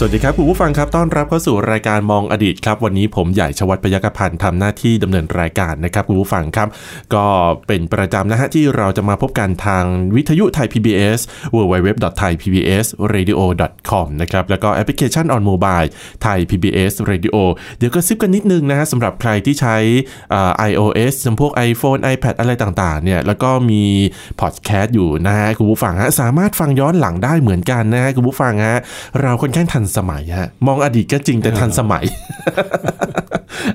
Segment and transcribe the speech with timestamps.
[0.00, 6.68] สวัสดีครับคุณผู้ฟังครับต้อนรับเข้าสู่รายการมองอดีตครับ วันนี้ผมใหญ่ชวัฒพยกพันธ์ทำหน้าที่ดำเนินรายการนะครับคุณผู้ฟังครับ
[7.14, 7.26] ก็
[7.66, 9.84] เป็นประจำนะฮะที่เราจะมาพบกันทาง
[10.14, 11.20] วิทยุไทย PBS
[11.54, 15.88] www.thaipbsradio.com นะครับแล้วก็แอปพลิเคชัน on mobile
[16.22, 17.36] Thai PBS Radio
[17.78, 19.76] เดี๋ยวกระซิบกันนิดนึงนะฮะสำหรับใครที่ใช้
[20.70, 23.84] iOS จำพวก iPhone iPad อะไรต่างๆเนี่ยแล้วก็มี
[24.40, 28.78] พอดแคสต์อยู่นะฮะคุณผู้ฟังฮะสามารถฟังย้อนหลังได้เหมือนกันนะฮะคุณผู้ฟังฮะ
[29.22, 32.04] เราค่อนข้างทันสมัยฮะมองอดีตก็จริงแต่ทันสมัย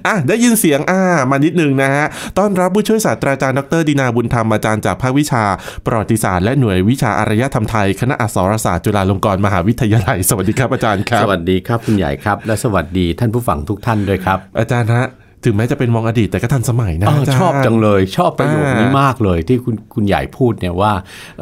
[0.07, 2.05] อะได้ยินเสียงอ่ามานิดนึงนะฮะ
[2.37, 5.43] ต้อนรับผู้ช่วยศาสตราจารย์ดร.ดินาร์ บุญธรรมอาจารย์จากภาควิชา
[5.85, 15.07] ประวัติศาสตร์และหน่วยวิชาอารยธรรมไทย คณะอักษรศาสตร์จุฬาลงกรณ์มหาวิทยาลัย สวัสดีครับอาจารย์ครับ สวัสดีครับคุณใหญ่ครับ และสวัสดีท่านผู้ฟังทุกท่านด้วยครับ อาจารย์ฮะ
[15.45, 20.91] ถึงแม้จะเป็นมองอดีตแต่ก็ทันสมัยนะเอออาจารย์ชอบจังเลย ชอบประโยคนี้อ่ามมากเลย ที่คุณคุณใหญ่พูดเนี่ยว่า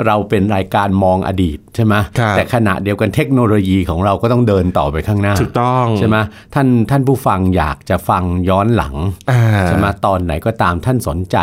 [0.06, 6.18] เราเป็นรายการมองอดีตใช่ไหมครับแต่ขณะเดียวกันเทคโนโลยีของเราก็ต้องเดินต่อไปข้างหน้าถูกต้องใช่ไหม
[6.54, 8.96] ท่านท่านผู้ฟังอยากจะฟังย้อนหลัง
[9.32, 11.38] อ่าใช่ไหมตอนไหนก็ตามท่านสนใจ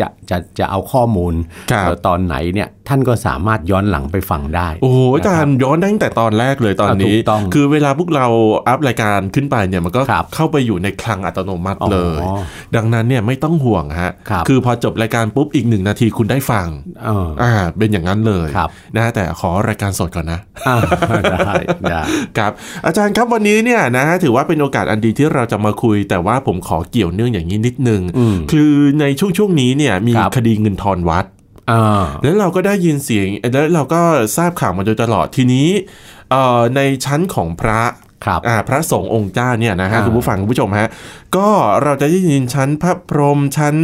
[0.00, 1.34] จะจะจะเอาข้อมูล
[1.70, 8.26] ครับเอ่อตอนไหนเนี่ย ท่านก็สามารถย้อนหลังไปฟังได้ โอ้โหอาจารย์ย้อนได้ตั้งแต่ตอนแรกเลยตอนนี้อะถูกต้องคือเวลาพวกเรา
[8.68, 12.40] อัพรายการขึ้นไปเนี่ยมันก็ครับเข้าไปอยู่ในคลังอัตโนมัติเลยอ๋อ
[12.76, 16.66] ดังนั้นเนี่ยไม่ต้องห่วงฮะครับอพอจบรายการปุ๊บอีกหนึ่งนาทีคุณได้ฟัง
[17.06, 20.76] เอออ่าเป็นอย่างนั้นเลยครับนะแต่ขอรายการสดก่อนนะอ่า
[21.46, 21.54] ได้
[21.90, 22.00] ได้
[22.38, 22.52] ครับ
[22.86, 31.39] อาจารย์ครับวันนี้เนี่ยนะถือว่าเป็นโอกาสอันดีที่เราจะมาคุย แต่ว่าผมขอเกี่ยวเนื่องอย่างนี้นิดนึงอืมคือในช่วงช่วงๆนี้เนี่ยมีครับคดีเงินทอนวัดอ่า
[32.22, 34.00] แล้วเราก็ได้ยินเสียงแล้วเราก็
[34.36, 35.68] ทราบข่าวมาโดยตลอดทีนี้
[36.30, 37.82] เอ่อในชั้นของพระ
[38.24, 40.88] ครับอ่าพระสงฆ์องค์เจ้าเนี่ยนะฮะอ่าคุณผู้ฟังคุณผู้ชมฮะ
[41.36, 41.48] ก็
[41.82, 43.76] เราจะได้ยินชั้นพระพรหมชั้น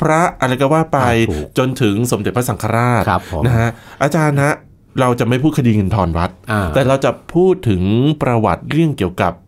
[0.00, 3.68] พระอะไรก็ว่าไปอ่าถูกจนถึงสมเด็จพระสังฆราชครับผมนะฮะ
[4.02, 4.54] อาจารย์นะ
[5.00, 7.82] เราจะไม่พูดคดีเงินทอนวัดอ่าแต่เราจะพูดถึง
[8.22, 9.43] ประวัติเรื่องเกี่ยวกับเอ่อ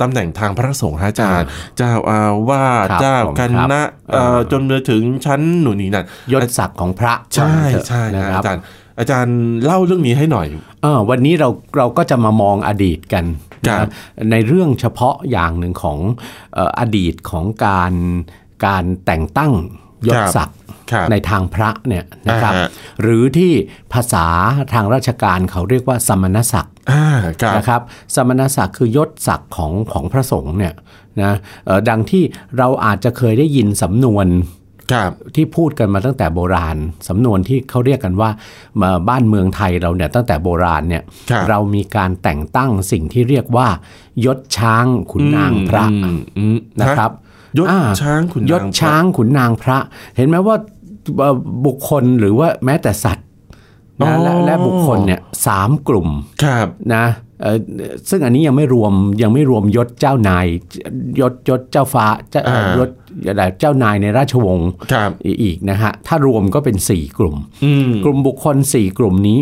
[0.00, 3.82] ตำแหน่งทางพระสงฆ์ฮะอาจารย์ เจ้าอาวาสครับเจ้าผมคครับณะ
[4.12, 8.62] เอ่อเอ่อจนมาถึงชั้นหนุนี่นั่นยศศักดิ์ของพระใช่ว่างั้นเถอะใช่นะนะคครัรับบอาจารย์
[8.98, 10.46] อาจารย์เล่าเรื่องนี้ให้หน่อย
[10.82, 11.48] เออวันนี้เรา
[11.78, 13.24] เราก็จะมามองอดีตกัน
[13.68, 13.88] ครันะบ
[14.30, 15.98] ในเรื่องเฉพาะอย่างหนึ่งของ
[16.54, 17.92] เอ่ออดีตของการ
[18.66, 19.52] การแต่งตั้ง
[20.08, 20.58] ยศศักดิ์
[20.92, 22.68] ครับในทางพระเนี่ยนะครับอ่าฮะ
[23.02, 23.52] หรือที่
[23.92, 24.26] ภาษา
[24.72, 26.79] ทางราชการเขาเรียกว่าสมณศักดิ์อ่าครับ
[27.56, 27.80] นะครับ
[28.14, 30.74] สมณศักดิ์คือยศศักดิ์ของของพระสงฆ์เนี่ย
[31.22, 31.32] นะ
[31.66, 32.22] เอ่อดังที่
[32.58, 34.26] เราอาจจะเคยได้ยินสำนวน
[34.92, 36.76] ครับที่พูดกันมาตั้งแต่โบราณ
[37.08, 38.30] สำนวนที่เขาเรียกกันว่า
[38.80, 43.68] มาบ้านเมืองไทยเราเนี่ยตั้งแต่โบราณเนี่ยครับเรามีการแต่งตั้งสิ่งที่เรียกว่า
[44.26, 47.10] ยศช้างขุนนางพระอืมอืมนะครับ
[47.58, 49.78] ยศอ่ช้างขุนนางยศช้างขุนนางพระ
[50.16, 50.56] เห็นไหมว่า
[51.18, 51.36] เอ่อ
[51.66, 53.26] บุคคลหรือว่าแม้แต่สัตว์
[54.06, 56.08] นะและและบุคคลเนี่ยสามกลุ่ม
[56.44, 57.04] ครับนะ
[57.42, 57.58] เอ่อ
[58.10, 60.46] ซึ่งอันนี้ยังไม่รวมยังไม่รวมยศเจ้านาย
[61.20, 62.90] ยศยศเจ้าฟ้าเจ้าเอ่ออ่ายศ
[63.26, 65.10] อะไรเจ้านายในราชวงศ์ครับ
[65.42, 69.38] อีกนะฮะถ้ารวมก็เป็น4กลุ่มอืมกลุ่มบุคคล4กลุ่มนี้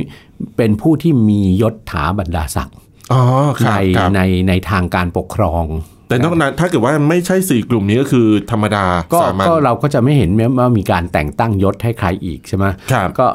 [0.56, 2.76] เป็นผู้ที่มียศถาบรรดาศักดิ์
[3.12, 3.22] อ๋อ
[3.64, 5.64] คในรับครับในในทางการปกครอง
[6.08, 13.26] แต่นอกนั้นถ้าเกิดว่าไม่ใช่สี่กลุ่มนี้ก็คือธรรมดาก็สามัญก็เราก็จะไม่เห็นว่ามีการแต่งตั้งยศให้ใครอีกใช่ไหมครับก็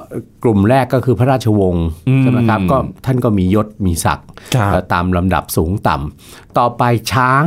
[0.43, 6.83] กลุ่มแรกก็คือพระราชวงศ์อืมใช่ไหมครับก็ท่านก็มียศมีศักดิ์ครับเอ่อตามลำดับสูงต่ำต่อไป
[7.13, 7.45] ช้าง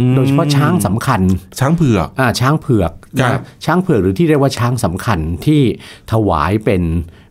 [0.00, 1.20] อืมโดยเฉพาะช้างสำคัญ
[1.58, 5.60] ช้างเผือกอ่าช้างเผือกครับนะช้างเผือกหรือที่เรียกว่าช้างสำคัญที่
[6.12, 6.82] ถวายเป็น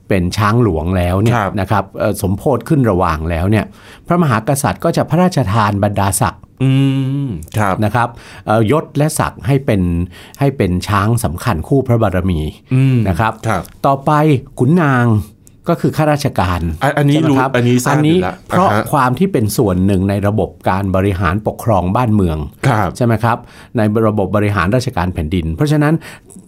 [0.07, 3.65] เป็นช้างหลวงแล้วเนี่ยครับนะครับเอ่อสมโพธขึ้นระหว่างแล้วเนี่ย
[4.07, 6.71] พระมหากษัตริย์ก็จะพระราชทานบรรดาศักดิ์ อื
[7.25, 7.27] ม
[7.59, 8.09] ครับนะครับ
[8.45, 9.81] เอ่อยศและศักดิ์ให้เป็น
[10.39, 12.39] ให้เป็นช้างสำคัญคู่พระบารมี
[12.73, 14.11] อืมนะครับครับ ต่อไป
[14.59, 15.07] ขุนนาง
[15.71, 22.37] ก็คือข้าราชการ อันอันนี้ใช่ไหมรู้ครับอันนี้ทราบอันอยู่นี้แล้วเพราะอ่าฮะความที่เป็นส่วนหนึ่งในระบบการบริหารปกครองบ้านเมือง
[22.67, 23.37] ครับใช่ไหมครับ
[23.77, 25.93] ในระบบบริหารราชการแผ่นดิน เพราะฉะนั้น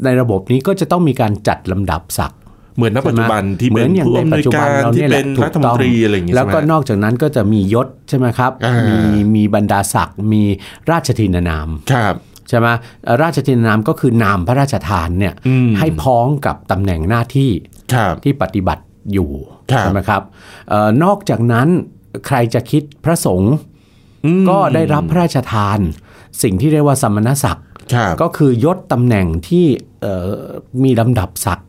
[0.06, 2.39] ในระบบนี้ก็จะต้องมีการจัดลำดับศักดิ์
[2.80, 10.44] เหมือนณปัจจุบันที่เหมืเป็อนนอย่างผู้ในอำนปัวจยจุบักานรเราที่เนี่ยแหเป็ละนถูรักฐมต้นองตรีอะไรอย่างงี้แล้วใช่ไหมก็นอกจากนั้นก็จะมียศใช่ไหมครับอ่ามีมีมีบรรดาศักดิ์มี
[10.92, 12.16] ราชทินนามครับ
[12.50, 12.68] ใช่ไหม
[13.04, 17.52] เอ่อราชทินนามก็คือนามพระราชทานเนี่ยอืมให้พ้องกับตำแหน่งหน้าที่
[17.94, 18.84] ครับที่ปฏิบัติ
[19.14, 19.32] อยู่
[19.72, 20.22] ครับใช่ไหมครับ
[20.70, 21.68] เออนอกจากนั้น
[22.28, 23.54] ใครจะคิดพระสงฆ์
[24.26, 25.80] อืมก็ได้รับพระราชทาน
[26.44, 29.66] สิ่งที่เรียกว่าสมณศักดิ์ครับก็คือยศตำแหน่งที่
[30.02, 30.28] เอ่อ
[30.84, 31.69] มีลำดับศักดิ์ค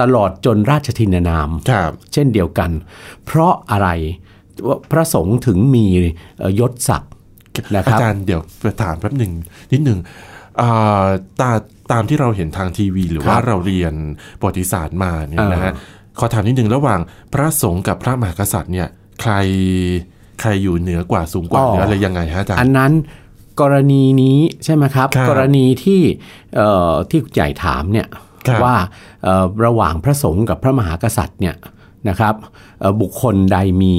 [0.00, 2.70] ตลอดจนราชทินนามครับเช่นเดียวกัน
[3.26, 3.88] เพราะอะไร
[4.90, 5.86] พระสงฆ์ถึงมี
[6.38, 7.12] เอ่อยศศักดิ์
[7.76, 9.32] นะคอารับจารย์เดี๋ยวไปถามแป๊บหนึ่ง
[9.72, 9.98] นิดหนึ่ง
[10.60, 11.06] อ่า
[11.40, 11.50] ตา
[11.92, 13.94] ตามที่เราเห็นทางทีวี หรือว่าครับเราเรียน
[14.38, 15.80] ประวัติศาสตร์มาเนี่ยนะฮะอ่
[16.18, 17.00] ขอถามนิดหนึ่งระหว่าง
[17.32, 18.88] พระสงฆ์กับพระมหากษัตริย์เนี่ย
[19.20, 19.32] ใคร
[20.40, 22.92] ใครอยู่เหนือกว่าสูงกว่าหรืออะไรยังไงฮะอาจารอันย์นั้น
[23.60, 26.00] กรณีนี้ใช่ไหมครับครับกรณีที่
[26.56, 28.24] เอ่อที่คุณใหญ่ถามเนี่ยครับ
[28.64, 28.74] ว่า
[29.24, 31.56] เอ่อระหว่างพระสงฆ์กับพระมหากษัตริย์เนี่ย
[32.08, 32.34] นะครับ
[32.80, 33.96] เอ่อบุคคลใดมี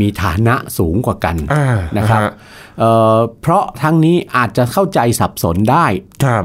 [0.00, 2.30] มีฐานะสูงกว่ากันอ่านะครับฮะ
[2.78, 5.86] เอ่อเพราะทั้งนี้อาจจะเข้าใจสับสนได้
[6.24, 6.44] ครับ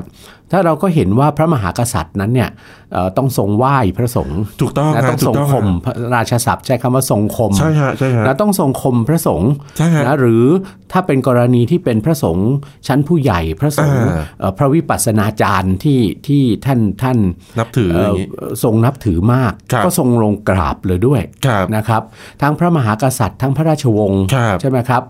[0.51, 2.49] ถ้าเราก็เห็นว่าพระมหากษัตริย์นั้นเนี่ย
[2.93, 10.45] เอ่อต้องทรงไหว้พระสงฆ์ถูกต้องนะฮะต้องถูทรงกต้องคมฮะพระราชศัพท์ใช้คำว่าทรงคมใช่ฮะใช่ฮะนะต้องทรงคมพระสงฆ์ใช่ฮะนะหรือ
[10.91, 12.49] ถ้าเป็นกรณีที่เป็นพระสงฆ์
[12.87, 17.17] ชั้นผู้ใหญ่พระสงฆ์อ่าเอ่อพระวิปัสสนาจารย์ที่ที่ท่านท่าน
[17.59, 18.27] นับถือเอ่ออย่างนี้
[18.63, 22.01] ทรงนับถือมากครับก็ทรงลงกราบเลยด้วยครับนะครับ
[22.41, 25.03] ทั้งพระมหากษัตริย์ทั้งพระราชวงศ์ครับใช่ไหมครับ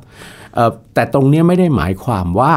[0.55, 2.53] เอ่อแต่ตรงเนี้ยไม่ได้หมายความว่า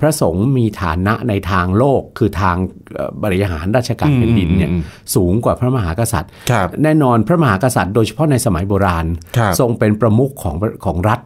[0.00, 2.56] พระสงฆ์มีฐานะในทางโลกคือทาง
[2.94, 4.82] เอ่อบริหารราชการแผ่นดินเนี่ยอืม
[5.14, 9.06] สูงกว่าพระมหากษัตริย์ครับแน่นอนพระมหากษัตริย์โดยเฉพาะในสมัยโบราณ
[9.36, 10.54] ครับทรงเป็นประมุขของ
[10.84, 11.20] ของรัฐ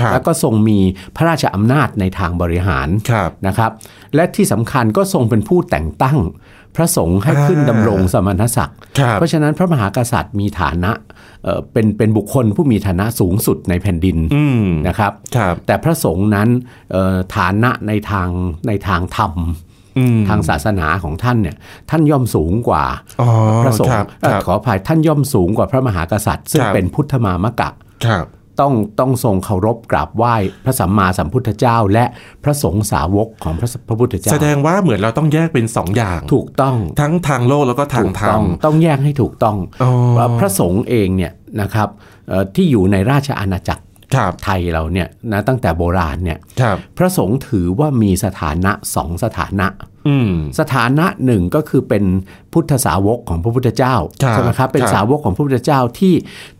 [0.00, 0.78] ครับแล้วก็ทรงมี
[1.16, 3.70] พระราชอำนาจในทางบริหารครับนะครับ
[4.14, 6.18] และที่สำคัญก็ทรงเป็นผู้แต่งตั้ง
[6.76, 10.92] พระสงฆ์ให้ขึ้นอ่าดำรงสมณศักดิ์ครับเพราะฉะนั้นพระมหากษัตริย์มีฐานะ
[11.44, 16.48] เอ่อเป็นเป็นบุคคลผู้มีฐานะสูงสุดในแผ่นดินอืมนะครับครับแต่พระสงฆ์นั้น
[16.92, 18.28] เอ่อฐานะในทาง
[18.66, 19.32] ในทางธรรม
[19.98, 21.56] อืมทางศาสนาของท่านเนี่ย
[21.90, 22.84] ท่านย่อมสูงกว่า
[23.20, 23.28] อ๋อ
[23.62, 27.70] พระสงครัฆ์บเอ่อครับขออภัยท่านย่อมสูงกว่าพระมหากษัตริย์ ซึ่งครับเป็นพุทธมามกะ
[28.06, 28.26] ครับ
[28.60, 30.34] ต้องต้องทรงเคารพกราบไหว้
[30.64, 32.04] พระสัมมาสัมพุทธเจ้า และ
[32.44, 41.88] พระสงฆ์สาวกของพระพระพุทธเจ้า แสดงว่าเหมือนเราต้องแยกเป็นสองอย่าง ถูกต้องทั้งทางโลกแล้วก็ทางถูกธรรต้องมต้องแยกให้ถูกต้องอ๋อว่าพระสงฆ์เองเนี่ยนะครับ
[42.28, 43.82] เอ่อที่อยู่ในราชอาณาจักร
[44.14, 49.97] ครับไทยเราเนี่ยนะตั้งแต่โบราณเนี่ยครับพระสงฆ์ถือว่ามีสถานะสองสถานะอืม
[50.58, 52.04] สถานะหนึ่งก็คือเป็น
[52.52, 56.14] พุทธสาวกของพระพุทธเจ้าครับใช่ไหมครับเป็นครับสาวกของพระพุทธเจ้าที่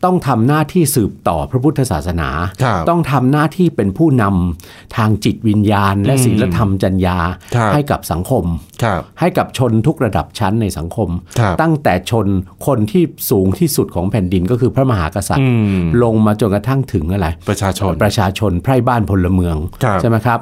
[0.04, 2.28] ต้องทำหน้าที่สืบต่อพระพุทธศาสนา
[2.62, 7.18] ครับต้องทำหน้าที่เป็นผู้นำทางจิตวิญญาณ และอืมศีลธรรมจัญญา
[7.54, 8.44] ครับให้กับสังคม
[8.82, 11.08] ครับให้กับชนทุกระดับชั้นในสังคม
[11.38, 12.26] ครับตั้งแต่ชน
[12.66, 20.38] คนที่สูงที่สุดของแผ่นดินก็คือพระมหากษัตริอืย์มลงมาจนกระทั่งถึงอะไรประชาชนประชาชนไพร่บ้านพลเมืองครับใช่ไหมครับ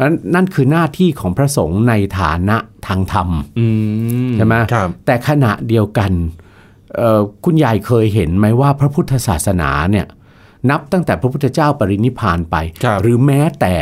[0.00, 2.56] นั้นนั่นคือหน้าที่ของพระสงฆ์ในฐานะ
[2.86, 3.28] ทางธรรม
[3.58, 3.66] อื
[4.28, 6.12] มใช่ไหมครับแต่ขณะเดียวกัน
[6.96, 10.06] เอ่อคุณยายเคยเห็นไหมว่าพระพุทธศาสนาเนี่ย
[10.70, 13.74] นับตั้งแต่พระพุทธเจ้าปรินิพพานไปครับหรือแม้แต่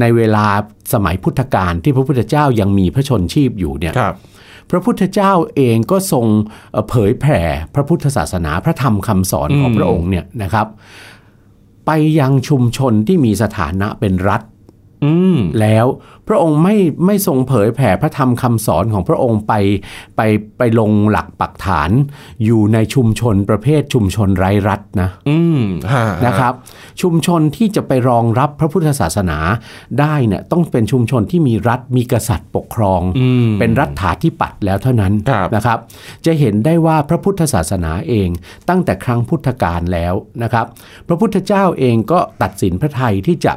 [0.00, 0.46] ในเวลา
[0.92, 4.14] สมัยพุทธกาลที่พระพุทธเจ้ายังมีพระชนชีพอยู่เนี่ยครับ
[4.70, 6.26] พระพุทธเจ้าเองก็ทรง
[6.72, 7.40] เอ่อเผยแผ่
[7.74, 10.66] พระพุทธศาสนาพระธรรมคำสอนของอืมพระองค์เนี่ยนะครับ
[11.86, 14.51] ไปยังชุมชนที่มีสถานะเป็นรัฐอืม
[15.60, 15.86] แล้ว
[16.28, 16.76] พระองค์ไม่
[17.06, 19.52] ไม่ทรงเผยแผ่พระธรรมคำสอนของพระองค์ไป
[20.16, 20.20] ไป
[20.58, 21.90] ไปลงหลักปักฐาน
[22.44, 25.62] อยู่ในชุมชนประเภทชุมชนไร้รัฐนะอืม
[25.92, 26.52] ฮะนะครับ
[27.02, 29.38] ชุมชนที่จะไปรองรับพระพุทธศาสนา
[30.00, 35.78] ได้เนี่ยต้องเป็นชุมชนที่มีรัฐมีกษัตริย์ปกครองอืมเป็นรัฐาธิปัตย์แล้วเท่านั้นครับนะครับ
[36.26, 38.28] จะเห็นได้ว่าพระพุทธศาสนาเอง
[38.68, 40.66] ตั้งแต่ครั้งพุทธกาลแล้วนะครับ
[41.08, 43.52] พระพุทธเจ้าเองก็ตัดสินพระไทยที่จะ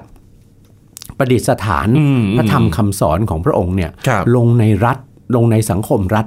[1.17, 4.97] ประดิษฐานอืมพระธรรมคำสอนของพระองค์เนี่ยครับลงในรัฐ
[5.35, 6.25] ลงในสังคมรัฐ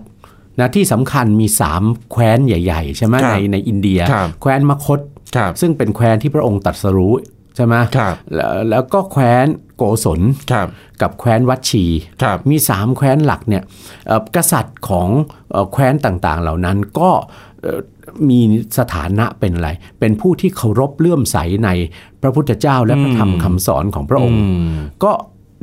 [0.61, 5.01] นะที่สำคัญมีสามแคว้นใหญ่ ๆ ใช่ไหมครับในในอินเดียครับแคว้นมคต
[5.37, 7.15] ครับซึ่งเป็นแคว้นที่พระองค์ตรัสรู้
[7.59, 9.47] ใช่ไหมครับแล้วแล้วก็แคว้น
[9.77, 10.21] โกศล
[10.53, 10.69] ครับ
[11.03, 11.85] กับแคว้นวัดชี
[12.23, 13.63] ครับมีสามแคว้นหลักเนี่ย
[14.07, 15.09] เอ่อกษัตริย์ของ
[15.51, 17.11] เอ่อแคว้นต่างๆ เหล่านั้นก็
[17.63, 17.81] เอ่อ
[18.31, 18.41] มี
[18.79, 21.71] สถานะเป็นอะไร เป็นผู้ที่เคารพเลื่อมใสใน
[22.23, 25.13] พระพุทธเจ้าและพระธรรมคำสอนของพระองค์อืมก็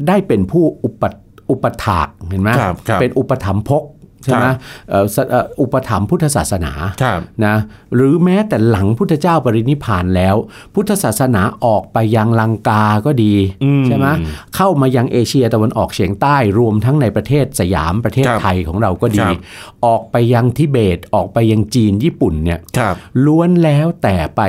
[0.07, 1.03] ได้เป็นผู้อุป
[1.51, 3.83] อุปถากเห็นไหมครับครับเป็นอุปถัมภก
[4.25, 4.55] ใช่ไหมครับ
[4.89, 6.72] เอ่อสเอ่ออุปถัมภ์พุทธศาสนา
[7.03, 7.55] ครับนะ
[7.96, 10.36] หรือแม้แต่หลังพุทธเจ้าปรินิพพานแล้ว
[10.74, 14.08] พุทธศาสนาออกไปยังลังกาก็ดีอืมใช่ไหม
[14.55, 19.39] เข้ามายังเอเชียตะวันออกเฉียงใต้รวมทั้งในประเทศสยามประเทศครับไทยของเราก็ดีครับ
[19.86, 24.41] ออกไปยังทิเบตออกไปยังจีนญี่ปุ่นเนี่ยครับล้วนแล้วแต่ไป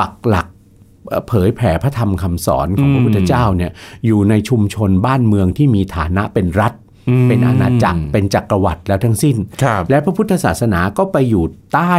[0.00, 0.46] ปักหลัก
[1.08, 3.70] เอ่อเผยแผ่พระธรรมคำสอนของพระพุทธเจ้าเนี่ย
[4.06, 6.79] อยู่ในชุมชนบ้านเมืองที่มีฐานะเป็นรัฐอืม
[7.28, 11.94] เป็นอาณาจักรเป็นจักรวรรดิแล้วทั้งสิ้นครับและพระพุทธศาสนาก็ไปอยู่ใต้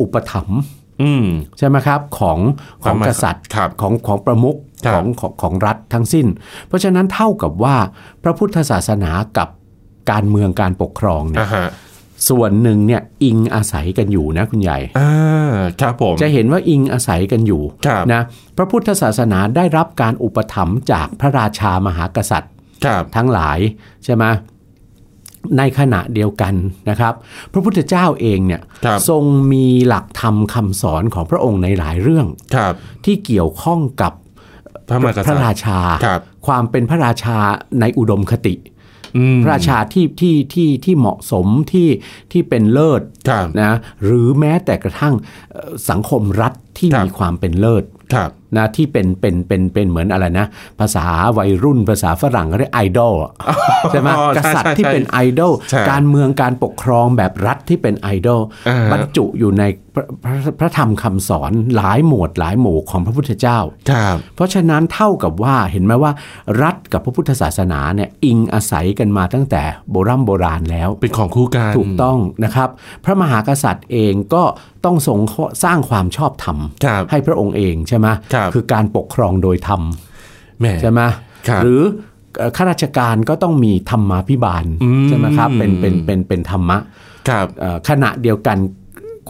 [0.00, 0.60] อุปถัมภ์
[1.02, 1.26] อืม
[1.58, 2.38] ใช่ไหมครับของ
[2.84, 6.26] ของพระมหากษัตริย์ครับของของประมุขครับของของของรัฐทั้งสิ้น
[6.68, 7.76] เพราะฉะนั้นเท่ากับว่า
[8.22, 9.48] พระพุทธศาสนากับ
[10.10, 11.68] การเมืองการปกครองเนี่ยอ่าฮะ
[12.28, 18.22] ส่วนหนึ่งเนี่ยอิงอาศัยกันอยู่นะคุณใหญ่อ่าครับผมจะเห็นว่าอิงอาศัยกันอยู่ครับนะ
[18.56, 22.59] พระพุทธศาสนาได้รับการอุปถัมภ์จากพระราชามหากษัตริย์ครับ
[23.16, 23.58] ทั้งหลาย
[24.04, 24.24] ใช่ไหม
[25.58, 26.54] ในขณะเดียวกัน
[26.90, 27.14] นะครับ
[27.52, 34.12] พระพุทธเจ้าเองเนี่ยครับทรงมีหลักธรรมคำสอนของพระองค์ในหลายเรื่องครับที่เกี่ยวข้องกับ
[34.88, 37.38] พระมหากษัตริย์พระราชาครับความเป็นพระราชา
[37.80, 38.54] ในอุดมคติ
[39.16, 41.88] อืมพระราชาที่ที่ที่ที่เหมาะสมที่
[42.32, 43.72] ที่เป็นเลิศครับนะ
[44.04, 45.14] หรือแม้แต่กระทั่ง
[45.52, 47.84] เอ่อสังคมรัฐที่ครับมีความเป็นเลิศ
[48.14, 50.46] ครับ นะที่เป็นเป็นเป็นเป็นเหมือนอะไรนะ
[50.80, 51.06] ภาษา
[51.38, 53.14] วัยรุ่นภาษาฝรั่งก็เรียกไอดอล
[53.90, 59.64] ใช่ไหมอ๋อกษัตริใช่ย์ที่ใช่เป็นไอดอลใช่การเมืองการปกครองแบบรัฐที่เป็นไอดอลอ่าฮะบรรจุอยู่ใน
[59.94, 63.58] พระพระพระธรรมคำสอนหลายหมวดหลายหมู่ของพระพุทธเจ้า
[63.90, 66.12] ครับเพราะฉะนั้นเท่ากับว่าเห็นไหมว่า
[66.62, 72.68] รัฐกับพระพุทธศาสนาเนี่ยอิงอาศัยกันมาตั้งแต่โบรำโบราณแล้ว เป็นของคู่กันถูกต้องนะครับ
[73.04, 74.42] พระมหากษัตริย์เองก็
[74.84, 75.18] ต้องทรง
[75.64, 78.06] สร้างความชอบธรรมครับให้พระองค์เองใช่ไหม
[78.40, 79.82] ครับอการปกครองโดยธรรม
[80.60, 81.00] แหมใช่ไหม
[81.48, 81.82] ครับหรือ
[82.38, 86.78] เอ่อข้าราชการก็ต้องมีธรรมาภิบาลอืมใช่ไหมครับเป็นเป็นเป็นเป็นธรรมะ
[87.28, 88.58] ครับเอ่อขณะเดียวกัน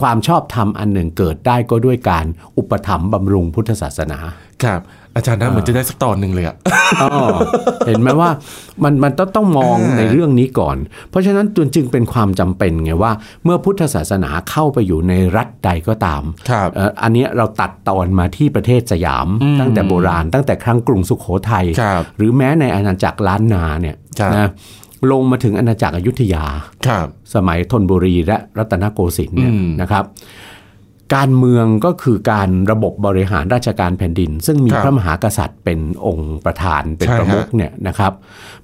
[0.01, 2.25] ความชอบธรรมอันหนึ่งเกิดได้ก็ด้วยการ
[2.57, 4.19] อุปถัมภ์บำรุงพุทธศาสนา
[4.63, 4.81] ครับ
[5.15, 6.55] อาจารย์น่าเหมือนจะได้สักตอนหนึ่งเลยอะ
[7.01, 7.09] อ๋อ
[7.87, 8.29] เห็นไหมว่า
[8.83, 10.77] มันมันต้องต้องมองอ่าในเรื่องนี้ก่อน
[11.09, 13.11] เพราะฉะนั้นจึงจึงเป็นความจำเป็นไงว่า
[13.43, 24.49] เมื่อพุทธศาสนาเข้าไปอยู่ในรัฐใดก็ตามครับเอ่ออันเนี้ยเราตัดตอนมาที่ประเทศสยามอืมตั้งแต่โบราณ ตั้งแต่ครั้งกรุงสุขโขทัยครับหรือแม้ในอาณาจักรล้านนาเนี่ยครับนะ
[25.11, 26.45] ลงมาถึงอาณาจักรอยุธยา
[26.87, 30.03] ครับสมัยธนบุรีและรัตนโกสินทร์เนี่ยอืมนะครับ
[31.15, 38.13] การเมืองก็คือการระบบบริหารราชการแผ่นดิน ซึ่งมีครับพระมหากษัตริย์เป็นองค์ประธานเป็นใช่ประมุขฮะเนี่ยนะครับ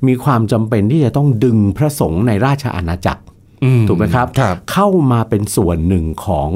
[0.07, 3.23] มีความจำเป็นที่จะต้องดึงพระสงฆ์ในราชอาณาจักร
[3.63, 6.49] อืถูกไหมครับครับเข้ามาเป็นส่วนหนึ่งของ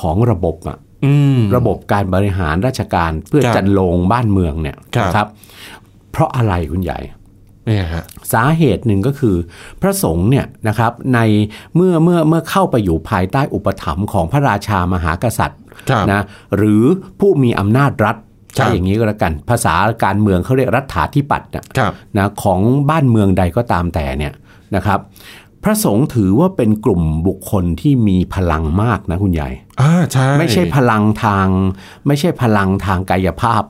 [0.00, 5.26] ของระบบอะอืมระบบการบริหารราชการเพื่อครับจันโลงบ้านเมืองเนี่ยครับนะครับ
[6.12, 6.98] เพราะอะไรคุณใหญ่
[7.68, 9.36] เนี่ยฮะสาเหตุหนึ่งก็คือ
[9.82, 11.20] พระสงฆ์เนี่ยนะครับใน
[11.74, 15.60] เมื่อเมื่อเมื่อเข้าไปอยู่ภายใต้อุปถัมภ์ของพระราชามหากษัตริย์
[15.90, 16.20] ครับนะ
[16.56, 16.82] หรือ
[17.20, 22.60] ผู้มีอำนาจรัฐครัใช้บอย่างนี้ก็แล้วกันภาษาการเมืองเขาเรียกรัฐาธิปัตย์นะครับนะของ
[22.90, 24.32] บ้านเมืองใดก็ตามแต่เนี่ย
[24.76, 25.00] นะครับ
[25.64, 31.48] พระสงฆ์ถือว่าเป็นกลุ่มบุคคลที่มีพลังมากนะคุณใหญ่ อ่าใช่ไม่ใช่พลังทาง
[32.06, 33.62] ไม่ใช่พลังทางกายภาพ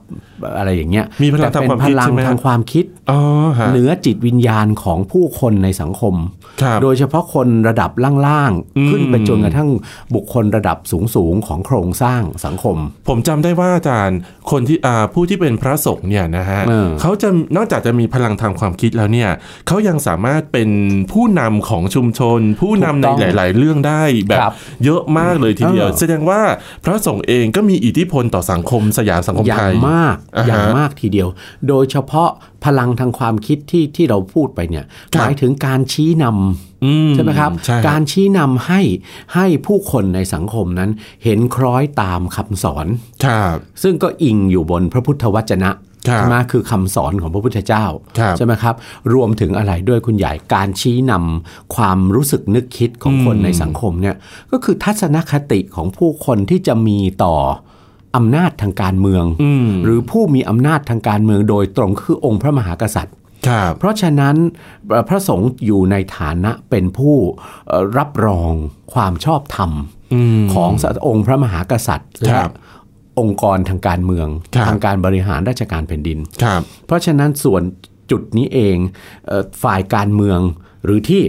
[0.57, 3.19] อะไรอย่างเงี้ยมีพลังแต่ทางเป็นความพคิดลังใช่ไหมทางความคิดอ๋อ
[3.59, 6.15] ฮะเหนือจิตวิญญาณของผู้คนในสังคม
[6.61, 7.91] ครับโดยเฉพาะคนระดับ
[8.25, 9.69] ล่างอืมๆขึ้นไปจนกระทั่ง
[10.15, 10.77] บุคคลระดับ
[11.15, 14.19] สูงๆ ของโครงสร้างสังคม ผมจำได้ว่าอาจารย์
[14.51, 19.29] คนที่อ่าผู้ที่เป็นพระสงฆ์เนี่ยนะฮะเออเขาจะนอกจากจะมีพลังทางความคิดแล้วเนี่ย
[19.67, 20.69] เขายังสามารถเป็น
[21.11, 24.53] ผู้นำของชุมชน ผู้นำในหลาย ๆ เรื่องได้แบบครับ
[24.85, 26.41] เยอะมากเลยทีเดียวเออแสดงว่า
[26.83, 31.27] พระสงฆ์เองก็มีอิทธิพลต่อสังคมสยามสังคมอย่าไทงยมากอ่าฮะอย่างมากทีเดียว
[31.67, 32.29] โดยเฉพาะ
[32.65, 38.81] พลังทางความคิดที่ที่เราพูดไปเนี่ยครับหมายถึงการชี้นำอืใช่ไหมครับใช่การชี้นำให้
[39.35, 40.89] ให้ผู้คนในสังคมนั้น
[41.23, 42.87] เห็นคล้อยตามคำสอน
[43.25, 47.85] ครับซึ่งก็อิงอยู่บนพระพุทธวจนะครับ ใช่ไหมคือคำสอนของพระพุทธเจ้า
[48.19, 48.75] ครับใช่ไหมครับ
[49.13, 54.15] รวมถึงอะไรด้วยคุณใหญ่การชี้นำความรู้สึกนึกคิดของคนอืมในสังคมเนี่ย
[54.51, 57.35] ก็คือทัศนคติของผู้คนที่จะมีต่อ
[58.15, 63.15] อำนาจทางการเมืองอืมหรือผู้มีอำนาจทางการเมืองโดยตรงคือองค์พระมหากษัตริย์
[63.47, 64.35] ครับเพราะฉะนั้น
[64.89, 67.15] เอ่อพระสงฆ์อยู่ในฐานะเป็นผู้
[67.67, 68.51] เอ่อรับรอง
[68.93, 69.71] ความชอบธรรม
[70.13, 70.71] อืมของ
[71.07, 72.51] องค์พระมหากษัตริย์ครัและบ
[73.19, 77.63] องค์กรทางการเมืองครับทางการบริหารราชการแผ่นดินครับเพราะฉะนั้นส่วน
[78.11, 78.77] จุดนี้เอง
[79.27, 80.39] เอ่อฝ่ายการเมือง
[80.85, 81.21] หรือที่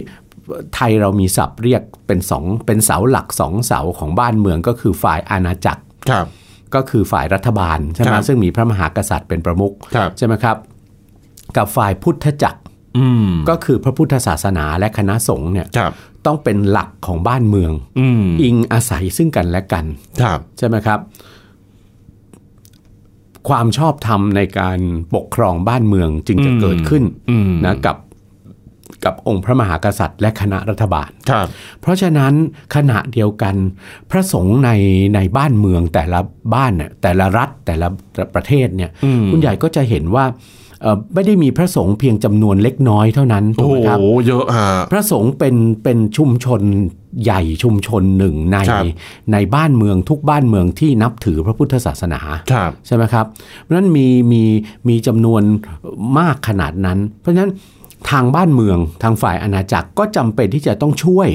[0.75, 6.25] ไทยเรามีศัพท์เรียกเป็นสองเป็นเสาหลักสองเสาของบ้านเมืองก็คือฝ่ายอาณาจักรครับ
[6.75, 10.57] ก็คือฝ่ายรัฐบาลใช่ไหมครับซึ่งมีพระมหากษัตริย์เป็นประมุขครับใช่ไหมครับ
[11.57, 12.59] กับฝ่ายพุทธจักร
[12.97, 15.91] อืมก็คือพระพุทธศาสนาและคณะสงฆ์เนี่ยครับ
[16.25, 19.85] ต้องเป็นหลักของบ้านเมืองอืมอิงอาศัยซึ่งกันและกัน
[20.21, 20.99] ครับใช่ไหมครับ
[23.49, 24.79] ความชอบธรรมในการ
[25.15, 27.97] ปกครองบ้านเมืองจึงจะอืมเกิดขึ้นอืมนะกับ
[29.05, 31.47] กับองค์พระมหากษัตริย์และคณะรัฐบาล ครับ
[31.81, 32.33] เพราะฉะนั้น
[32.75, 33.55] ขณะเดียวกัน
[34.11, 34.71] พระสงฆ์ใน
[35.15, 36.19] ในบ้านเมืองแต่ละ
[36.53, 37.87] บ้านเนี่ยแต่ละรัฐแต่ละ
[38.35, 40.59] ประเทศเนี่ยอืมคุณใหญ่ก็จะเห็นว่าเอ่อ
[41.13, 46.61] ไม่ได้มีพระสงฆ์เพียงจำนวนเล็กน้อยเท่านั้นถูโอ้กโหไหมครับเยอะฮะพระสงฆ์เป็นเป็นชุมชน
[47.23, 48.85] ใหญ่ชุมชนหนึ่งในครับ
[49.33, 52.21] ในบ้านเมืองทุกบ้านเมืองที่นับถือพระพุทธศาสนา
[52.51, 53.25] ครับใช่ไหมครับ
[53.61, 54.43] เพราะฉะนั้นมีมี
[54.87, 55.41] มีจำนวน
[56.19, 57.51] มากขนาดนั้น เพราะฉะนั้น
[58.11, 61.27] ทางบ้านเมืองทางฝ่ายอาณาจักรก็จำเป็นที่จะต้องช่วย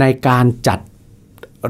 [0.00, 0.78] ในการจัด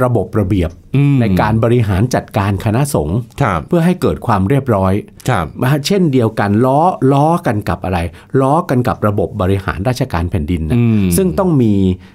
[0.05, 4.93] ระบบระเบียบอืมในการบริหารจัดการคณะสงฆ์ครับเพื่อให้เกิดความเรียบร้อย
[5.29, 6.81] ครับนะฮะเช่นเดียวกันล้อ
[7.13, 7.99] ล้อกันกับอะไร
[8.41, 11.75] ล้อกันกับระบบบริหารราชการแผ่นดินนะอืมซึ่งต้องมี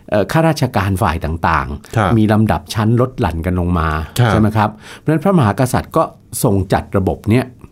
[0.09, 3.89] เอ่อข้าราชการฝ่ายต่างครับๆมีลำดับชั้นลดหลั่นกันลงมา
[4.19, 6.03] ครับใช่ไหมครับเพราะฉะนั้นพระมหากษัตริย์ก็
[6.43, 7.62] ทรงจัดระบบเนี้ยอืม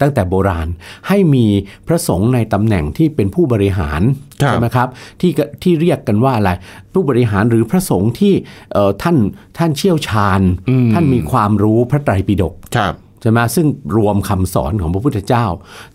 [0.00, 0.68] ตั้งแต่โบราณ
[1.08, 1.46] ให้มี
[1.88, 4.00] พระสงฆ์ในตำแหน่งที่เป็นผู้บริหาร
[4.42, 4.88] ครับใช่ไหมครับ
[5.20, 6.50] ที่ก็ที่เรียกกันว่าอะไร
[6.92, 8.34] ผู้บริหารหรือพระสงฆ์ที่
[8.72, 9.16] เอ่อท่าน
[9.58, 13.66] ท่านเชี่ยวชาญอืมท่านมีความรู้พระไตรปิฎกครับใช่ไหมซึ่ง
[13.96, 15.44] รวมคำสอนของพระพุทธเจ้า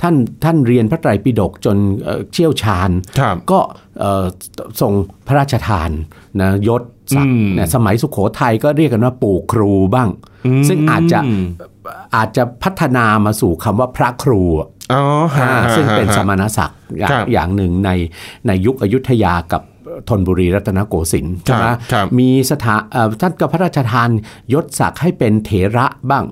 [0.01, 3.59] ท่านท่านเรียนพระไตรปิฎกจนเอ่อเชี่ยวชาญครับก็
[3.99, 4.25] เอ่อ
[4.81, 4.93] ทรง
[5.27, 5.89] พระราชทาน
[6.41, 6.81] นะยศ
[7.15, 10.09] ศักดิ์อืมเนี่ยสมัยสุขโขทัยก็เรียกกันว่าปู่ครูบ้าง
[10.67, 11.19] ซึ่งอาจจะ
[12.15, 15.03] อาจจะพัฒนามาสู่คำว่าพระครูอะอ๋อ
[15.35, 17.89] ฮะอ่าฮะซึ่งเป็นฮะสมณศักดิ์อย่างครับอย่างหนึ่งใน
[18.47, 19.61] ในยุคอยุธยากับ
[20.09, 24.09] ธนบุรีรัตนโกสินทร์ครับใช่ไหมครับมีสถาเอ่อท่านก็พระราชทาน
[24.53, 26.25] ยศศักดิ์ให้เป็นเถระบ้าง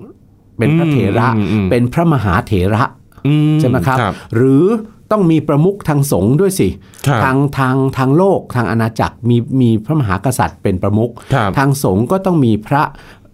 [0.57, 2.83] เป็นพระเถระอืมอืมเป็นพระมหาเถระ
[3.27, 4.65] อืใช่ไหมครับครับ หรือ
[5.11, 6.69] ต้องมีประมุขทางสงฆ์ด้วยสิ
[7.07, 12.81] ครับทางทางทางโลกทางอาณาจักรมีมีพระมหากษัตริย์เป็นประมุขครับทางสงฆ์ก็ต้องมีพระ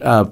[0.04, 0.24] เอ่อ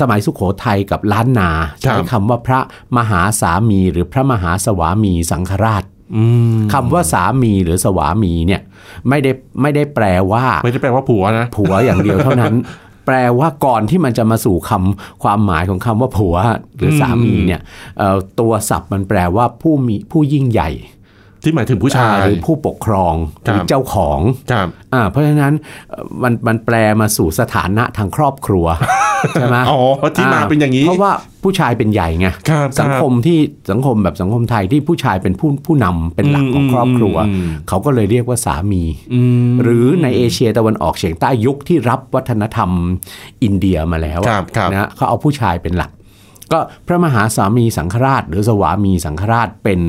[0.00, 2.60] สมัยสุขโขทัยกับล้านนา ใช้คำว่าพระ
[2.96, 5.84] มหาสามีหรือพระมหาสวามีสังฆราช
[6.16, 6.24] อื
[6.56, 8.62] มคำว่าสามีหรือสวามีเนี่ย
[9.08, 9.30] ไม่ได้
[9.62, 12.56] ไม่ได้แปลว่า ไม่ได้แปลว่าผัวนะผัวอย่างเดียวเท่านั้น
[13.06, 16.36] แปลว่าก่อนที่มันจะมาสู่คำความหมายของคำว่าผัว
[16.76, 17.60] หรือสามีเนี่ย
[17.98, 20.70] เอ่อตัวศัพท์มันแปลว่าผู้มีผู้ยิ่งใหญ่
[21.42, 23.14] ที่หมายถึงผู้ชายหรือผู้ปกครอง
[23.44, 24.20] หครับรือเจ้าของ
[24.52, 25.54] ครับอ่าเพราะฉะนั้น
[25.90, 28.66] เอ่อมันมันแปลมาสู่สถานะทางครอบครัว
[29.32, 29.80] ใช่ไหมอ๋อ
[30.16, 31.12] ที่มาเป็นอย่างนี้ เพราะว่า
[31.44, 33.38] ผู้ชายเป็นใหญ่ไงครับสังคมที่
[33.70, 42.70] สังคมแบบสังคมไทยที่ผู้ชายเป็นผู้ผู้นำเป็นหลักของครอบครัวอืมเขาก็เลยเรียกว่าสามีอืมหรือในเอเชียตะวันออกเฉียงใต้ยุคที่รับวัฒนธรรม
[43.42, 45.90] อินเดียมาแล้วอะครับครับนะเขาเอาผู้ชายเป็นหลัก
[46.52, 49.80] ก็พระมหาสามีสังฆราช หรือสวามีสังฆราชเป็น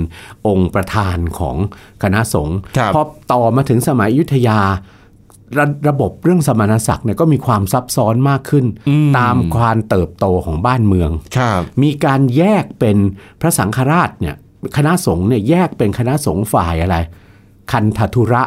[0.47, 1.55] องค์ประธานของ
[2.03, 4.59] คณะสงฆ์ครับพอต่อมาถึงสมัยอยุธยา
[5.57, 8.65] ระระบบเรื่องสมณศักดิ์เนี่ยก็มีความซับซ้อนมากขึ้น
[9.17, 12.97] ตามความเติบโตของบ้านเมืองครับมีการแยกเป็น
[13.41, 14.35] พระสังฆราชเนี่ย
[14.77, 16.97] คณะสงฆ์เนี่ยแยกเป็นคณะสงฆ์ฝ่ายอะไร
[17.71, 18.43] คันธทุระ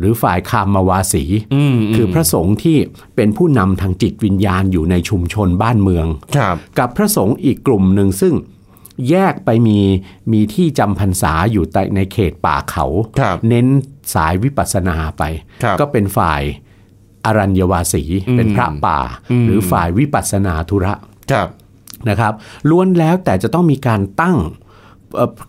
[0.00, 2.76] หรือฝ่ายคามาวาสีอืมคือพระสงฆ์ที่
[3.16, 8.34] เป็นผู้นำทางจิตวิญญาณอยู่ในชุมชนบ้านเมืองครับกับพระสงฆ์อีกกลุ่มหนึ่งซึ่ง
[9.10, 9.78] แยกไปมี
[10.32, 12.86] มีที่จำพรรษาอยู่ในในเขตป่าเขา
[13.20, 13.66] ครับเน้น
[14.14, 15.22] สายวิปัสสนาไป
[15.62, 16.42] ครับก็เป็นฝ่าย
[17.24, 18.98] อรัญญวาสีอืมเป็นพระป่า
[19.30, 20.94] อืมหรือฝ่ายวิปัสสนาธุระ
[21.32, 21.48] ครับ
[22.08, 22.32] นะครับ
[22.70, 24.69] ล้วนแล้วแต่จะต้องมีการตั้งเอ่อ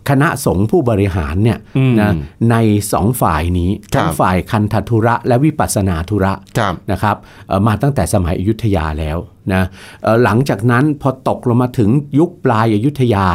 [0.08, 2.10] คณะสงฆ์ผู้บริหารเนี่ยอืมนะ
[2.50, 2.56] ใน
[2.92, 7.16] สองฝ่ายนี้ครับทั้งฝ่ายคันธทุระและวิปัสสนาธุระครับนะครับ
[7.48, 9.18] เอ่อมาตั้งแต่สมัยอยุธยาแล้ว
[9.52, 9.62] นะ
[10.02, 13.26] เอ่อหลังจากนั้นพอตกลงมาถึงยุคปลายอยุธยา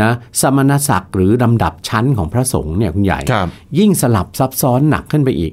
[0.00, 3.48] นะสมณศักดิ์หรือลำดับชั้นของพระสงฆ์เนี่ยคุณใหญ่ครับ
[3.78, 5.52] ยิ่งสลับซับซ้อนหนักขึ้นไปอีก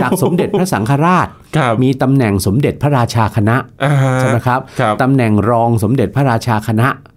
[0.00, 7.11] จากสมเด็จพระสังฆราชครับมีตำแหน่งสมเด็จพระราชาคณะอ่าฮะใช่ไหมครับครับตำแหน่งรองสมเด็จพระราชาคณะครับ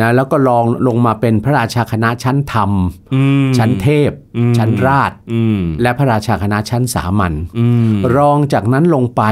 [0.00, 2.70] นะแล้วก็รองลงมาเป็นพระราชาคณะชั้นธรรม
[3.14, 9.22] อืมชั้นเทพอืมชั้นราชอืมและพระราชาคณะชั้นสามัญอืมรองจากนั้นลงไป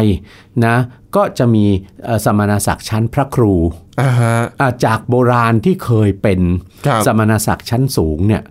[0.67, 0.77] นะ
[1.17, 1.65] ก็จะมี
[2.05, 3.55] เอ่อสมณศักดิ์ชั้นพระครู
[4.01, 6.41] อ่าฮะอ่าจากโบราณที่เคยเป็น
[6.87, 8.43] ครับสมณศักดิ์ชั้นสูงเนี่ย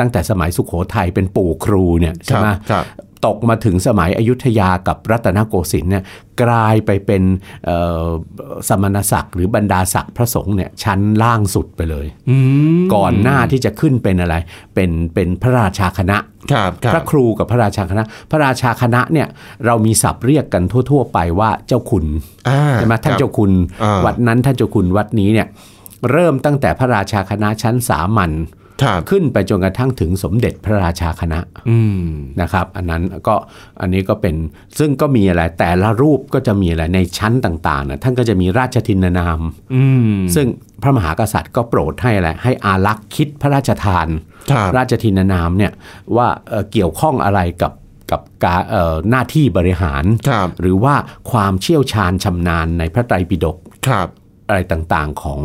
[0.00, 2.86] ตั้งแต่สมัยสุขโขทัยเป็นปู่ครูเนี่ยคใช่รับไหมครับ
[3.26, 6.04] ตกมาถึงสมัยอยุธยากับรัตนโกสินทร์เนี่ย
[6.42, 7.22] กลายไปเป็น
[7.64, 8.06] เอ่อ
[8.68, 12.36] สมณศักดิ์หรือบรรดาศักดิ์พระสงฆ์เนี่ยชั้นล่างสุดไปเลยอื
[12.78, 14.34] มก่อนหน้าที่จะขึ้นเป็นอะไร
[14.74, 16.18] เป็นเป็นพระราชาคณะ
[16.52, 19.28] ครับครัพระบครูกับพระราชาคณะ พระราชาคณะเนี่ย
[19.66, 22.04] เรามีศัพท์เรียกกันทั่ว ๆ ไปว่าเจ้าคุณ
[22.48, 25.46] อ่าใช่ไหมท่านครับเจ้าคุณอ่าวัดนั้นท่านเจ้าคุณวัดนี้เนี่ย
[26.10, 28.59] เริ่มตั้งแต่พระราชาคณะชั้นสามัญครับ
[29.10, 31.40] ขึ้นไปจนกระทั่งถึงสมเด็จพระราชาคณะ
[31.70, 32.04] อืม
[32.40, 33.34] นะครับ อันนั้นก็
[33.80, 34.34] อันนี้ก็เป็น
[34.78, 39.40] ซึ่งก็มีอะไรแต่ละรูปก็จะมีอะไรในชั้นต่างๆนะท่านก็จะมีราชทินนาม
[39.74, 40.46] อืมซึ่ง
[40.82, 44.08] พระมหากษัตริย์ก็โปรดให้อะไรให้อารักษ์คิดพระราชทาน
[44.50, 45.72] ครับราชทินนามเนี่ย
[46.16, 47.72] ว่าเอ่อเกี่ยวข้องอะไรกับ
[48.10, 50.94] กับการเอ่อหน้าที่บริหารครับหรือว่า
[51.30, 53.56] ความเชี่ยวชาญชำนาญในพระไตรปิฎก
[53.88, 54.08] ครับ
[54.50, 55.40] อะไรต่างๆของ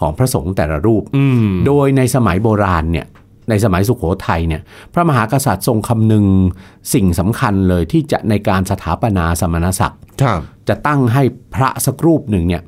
[0.00, 3.06] ของพระสงฆ์แต่ละรูปอืมโดยในสมัยโบราณเนี่ย
[3.50, 4.62] ในสมัยสุขโขทัยเนี่ย
[4.94, 6.24] พระมหากษัตริย์ทรงคำนึง
[6.94, 11.22] สิ่งสำคัญเลยที่จะในการสถาปนาสมณศักดิ์ครับจะตั้งให้
[11.54, 12.62] พระสักรูปหนึ่งเนี่ย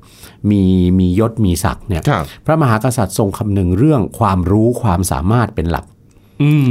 [0.50, 0.62] มี
[0.98, 5.91] มียศมีศักดิ์เนี่ยครับพระมหากษัตริย์ทรงคำนึงเรื่องความรู้ความสามารถเป็นหลักอืม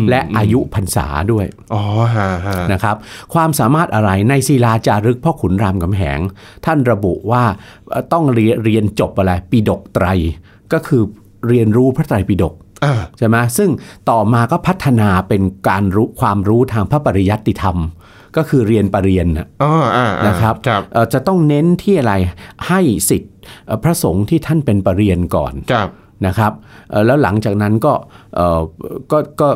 [0.10, 1.84] และอายุพรรษาด้วยอ๋อ
[2.16, 2.96] ฮะฮะนะครับ
[3.34, 6.20] ความสามารถอะไรในศิลาจารึกพ่อขุนรามคำแหง
[6.66, 7.44] ท่านระบุว่า
[7.90, 10.06] เอ่อต้องเรียนเรียนจบอะไรปีดกไตร
[10.74, 11.02] ก็คือ
[11.48, 12.54] เรียนรู้พระไตรปิฎก
[12.86, 13.70] อ่าใช่ไหมซึ่ง
[14.10, 17.78] ต่อมาก็พัฒนาเป็นการรู้ความรู้ทางพระปริยัติธรรม
[18.38, 22.14] ก็คือเรียนปรริญญาอ๋ออ่าอ่านะครับครับเอ่อจะต้องเน้นที่อะไร
[22.68, 23.32] ให้สิทธิ์
[23.66, 25.90] เอ่อพระสงฆ์ที่ท่านเป็นปรริญญาก่อนครับ
[26.28, 26.52] นะครับ
[26.90, 27.94] เอ่อแล้วหลังจากนั้นก็
[28.36, 28.60] เอ่อ
[29.12, 29.50] ก็ก็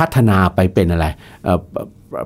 [0.00, 1.06] พัฒนาไปเป็นอะไร
[1.44, 1.60] เอ่อ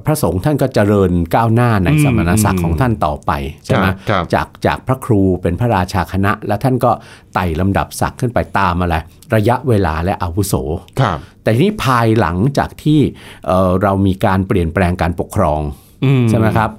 [0.07, 3.33] พระสงฆ์ท่านก็เจริญก้าวหน้าในอืมสมณศักอืดิ์มของท่านต่อไป
[3.64, 6.90] ใช่ไหมครับครับจากจากพระครูเป็นพระราชาคณะ แล้วท่านก็
[7.35, 8.96] ไต่ลำดับศักดิ์ขึ้นไปตามอะไร
[9.35, 10.55] ระยะเวลาและอาวุโส
[11.00, 13.00] ครับแต่ทีนี้ภายหลังจากที่
[13.46, 15.61] เอ่อเรามีการเปลี่ยนแปลงการปกครอง
[16.05, 16.70] อืมใช่ไหมครับ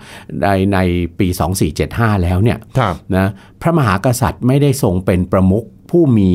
[0.43, 0.79] ในใน
[1.19, 1.27] ปี
[1.75, 3.27] 2475 แล้วเนี่ยครับนะ
[3.61, 6.31] พระมหากษัตริย์ไม่ได้ทรงเป็นประมุข ผู้มี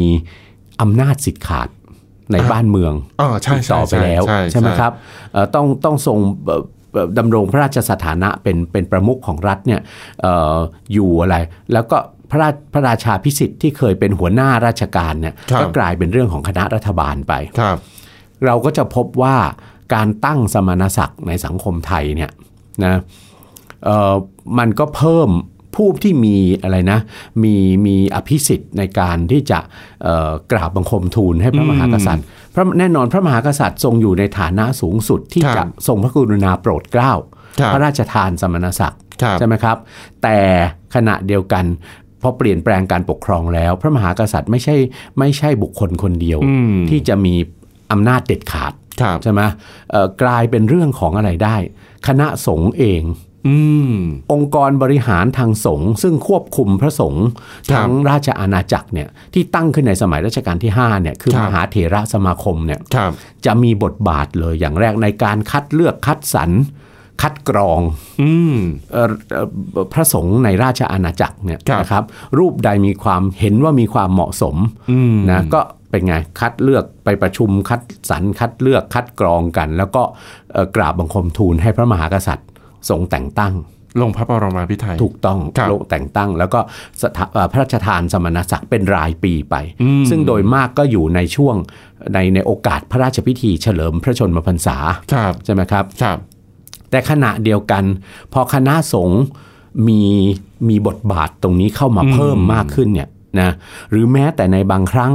[0.80, 1.68] อำนาจสิทธิ์ขาด
[2.32, 4.92] ในบ้านเมืองอ๋อใช่อีกใช่ต่อไปแล้วใช่ใช่ไหมครับ
[5.32, 6.62] เอ่อต้องต้องทรงเอ่อ
[6.92, 9.80] เอ่อดำรงพระราชสถานะเป็นเป็นประมุขของรัฐเนี่ย
[10.20, 10.56] เอ่อ
[10.92, 11.36] อยู่อะไร
[11.72, 11.98] แล้วก็
[12.30, 17.78] พระราชพระราชาพิสิทธิ์ที่เคยเป็นหัวหน้าราชการเนี่ยก็กลายเป็นเรื่องของคณะรัฐบาลไปครับ
[18.46, 19.36] เราก็จะพบว่า
[19.94, 22.30] การตั้งสมณศักดิ์ในสังคมไทยเนี่ย
[22.84, 22.94] นะ
[23.84, 24.14] เอ่อ
[24.58, 25.30] มันก็เพิ่ม
[25.74, 26.98] ผู้ที่มีอะไรนะ
[27.42, 27.54] มี
[27.86, 29.58] มีอภิสิทธิ์ในการที่จะ
[30.02, 37.12] เอ่อกราบบังคมทูลให้พระมหากษัตริย์พระแน่นอนพระมหากษัตริย์ทรงอยู่ในฐานะสูงสุดที่ครัจะบทรงพระกรุณาโปรดเกล้า
[37.58, 39.76] ครับพระราชทานสมณศักดิ์ครับใช่ไหมครับ
[40.22, 40.38] แต่
[40.94, 41.64] ขณะเดียวกัน
[42.22, 44.76] พอเปลี่ยนแปลงการปกครองแล้ว พระมหากษัตริย์ไม่ใช่
[45.18, 47.34] ไม่ใช่บุคคลคนเดียวอืมที่จะมี
[47.92, 49.40] อำนาจเด็ดขาดครับใช่ไหม
[49.90, 51.56] เอ่อกลายเป็นเรื่องของอะไรได้
[52.06, 53.02] คณะสงฆ์เอง
[53.48, 53.56] อื
[53.92, 53.94] ม
[54.32, 63.12] องค์กรบริหารทางสงฆ์ซึ่งควบคุมพระสงฆ์ครับทั้งราชอาณาจักรเนี่ยที่ตั้งขึ้นในสมัยรัชกาลที่5เนี่ยคือครับมหาเถระสมาคมเนี่ยครับ
[63.46, 66.50] จะมีบทบาทเลยอย่างแรกในการคัดเลือกคัดสรร
[67.22, 67.80] คัดกรอง
[68.22, 68.56] อืม
[68.92, 69.48] เอ่อเอ่อ
[69.92, 72.04] พระสงฆ์ในราชอาณาจักรเนี่ยครับนะครับ
[72.38, 74.56] รูปใดมีความเห็นว่ามีความเหมาะสม
[74.90, 80.02] อืมนะก็เป็นไงคัดเลือกไปประชุมคัดสรรคัดเลือกคัดกรองกัน แล้วก็
[80.52, 82.48] เอ่อกราบบังคมทูลให้พระมหากษัตริย์
[82.88, 83.54] ทรงแต่งตั้ง
[84.00, 86.60] ลงพระบรมาภิไธยถูกต้องครับลงแต่งตั้ง แล้วก็
[87.02, 91.56] สถาเอ่อพระราชทานสมณศักดิ์เป็นรายปีไปอืมซึ่งโดยมากก็อยู่ในช่วง
[92.14, 94.76] ในในโอกาสพระราชพิธีเฉลิมพระชนมพรรษา
[95.12, 96.18] ครับใช่ไหมครับครับ
[96.90, 97.84] แต่ขณะเดียวกัน
[98.32, 99.22] พอคณะสงฆ์
[99.88, 100.02] มี
[100.68, 103.08] มีบทบาทตรงนี้เข้ามาอืมเพิ่มมากขึ้นเนี่ย
[103.40, 103.50] นะ
[103.90, 105.12] หรือแม้แต่ในบางครั้ง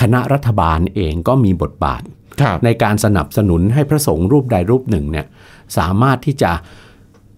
[0.00, 2.02] คณะรัฐบาลเองก็มีบทบาท
[2.40, 5.26] ครับในการสนับสนุนให้พระสงฆ์รูปใดรูปหนึ่งเนี่ย
[5.78, 6.52] สามารถที่จะ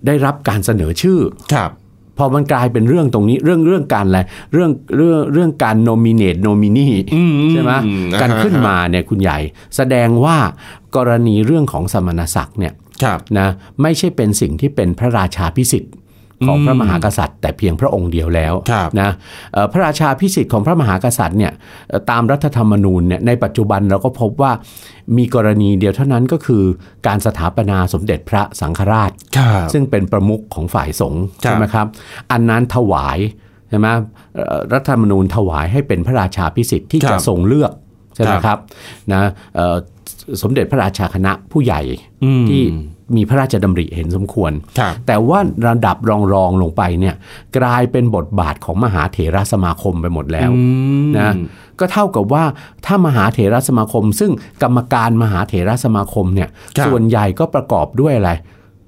[0.06, 1.20] ได้รับการเสนอชื่อ
[1.54, 1.70] ครับ
[2.18, 4.20] พอมันกลายเป็นเรื่องตรงนี้เรื่องเรื่องการอะไร
[4.52, 9.38] เรื่องเรื่องเรื่องการ nominate nominee อืมใช่ไหมอืมการอ่าฮะขึ้นมาเนี่ยคุณใหญ่
[9.76, 10.36] แสดงว่า
[10.96, 13.48] กรณีเรื่องของสมณศักดิ์เนี่ยครับนะ
[13.82, 15.92] ไม่ใช่เป็นสิ่งที่เป็นพระราชาพิสิทธิ์
[16.46, 19.10] ของอืมพระมหากษัตริย์ แต่เพียงพระองค์เดียวแล้วครับนะ
[19.52, 21.52] เอ่อพระราชาพิสิทธิ์ของพระมหากษัตริย์เนี่ย
[21.88, 24.52] เอ่อตามรัฐธรรมนูญเนี่ยในปัจจุบันเราก็พบว่า
[25.16, 26.62] มีกรณีเดียวเท่านั้นก็คือ
[27.06, 31.86] การสถาปนาสมเด็จพระสังฆราชครับซึ่งเป็นประมุขของฝ่ายสงฆ์ครับใช่ไหมครับ
[32.32, 33.18] อันนั้นถวาย
[33.70, 33.88] ใช่ไหม
[34.34, 37.72] เอ่อรัฐธรรมนูญถวายให้เป็นพระราชาพิสิทธิ์ที่ครัจะบทรงเลือก
[38.14, 38.58] ใช่ไหมครับครับ
[39.12, 39.22] นะ
[39.54, 39.76] เอ่อ
[40.42, 41.80] สมเด็จพระราชาคณะผู้ใหญ่
[42.24, 42.62] อืมที่
[43.16, 47.14] มีพระราชดำริเห็นสมควรครับแต่ว่าระดับรองรองๆลงไปเนี่ย
[47.58, 50.60] กลายเป็นบทบาทของมหาเถรสมาคมไปหมดแล้วอื
[51.04, 51.32] มนะ
[51.78, 52.44] ก็เท่ากับว่า
[52.86, 58.32] ถ้ามหาเถรสมาคม ซึ่งกรรมการมหาเถรสมาคมเนี่ยครับส่วนใหญ่ก็ประกอบด้วยอะไร